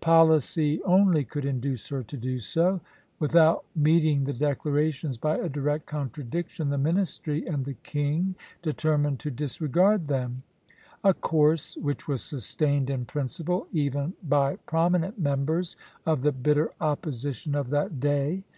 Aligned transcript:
Policy 0.00 0.82
only 0.84 1.24
could 1.24 1.44
induce 1.44 1.88
her 1.88 2.02
to 2.04 2.16
do 2.16 2.38
so. 2.40 2.80
Without 3.18 3.66
meeting 3.76 4.24
the 4.24 4.32
declarations 4.32 5.18
by 5.18 5.36
a 5.36 5.46
direct 5.50 5.84
contradiction, 5.84 6.70
the 6.70 6.78
ministry 6.78 7.46
and 7.46 7.66
the 7.66 7.74
king 7.74 8.34
determined 8.62 9.20
to 9.20 9.30
disregard 9.30 10.08
them, 10.08 10.42
a 11.04 11.12
course 11.12 11.76
which 11.76 12.08
was 12.08 12.22
sustained 12.22 12.88
in 12.88 13.04
principle 13.04 13.66
even 13.74 14.14
by 14.22 14.56
prominent 14.64 15.18
members 15.18 15.76
of 16.06 16.22
the 16.22 16.32
bitter 16.32 16.70
opposition 16.80 17.54
of 17.54 17.68
that 17.68 18.00
day. 18.00 18.42